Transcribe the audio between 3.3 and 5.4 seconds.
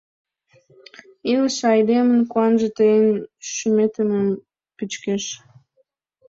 шӱметым пӱчкеш...